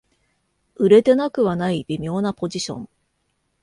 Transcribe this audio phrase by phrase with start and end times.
[0.77, 2.89] 売れてなくはない微妙なポジション